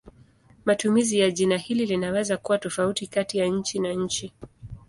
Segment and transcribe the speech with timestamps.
[0.65, 4.33] Matumizi ya jina hili linaweza kuwa tofauti kati ya nchi na nchi.